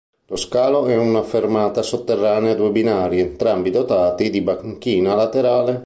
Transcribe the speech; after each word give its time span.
Lo 0.25 0.35
scalo 0.35 0.87
è 0.87 0.97
una 0.97 1.21
fermata 1.21 1.83
sotterranea 1.83 2.53
a 2.53 2.55
due 2.55 2.71
binari 2.71 3.19
entrambi 3.19 3.69
dotati 3.69 4.31
di 4.31 4.41
banchina 4.41 5.13
laterale. 5.13 5.79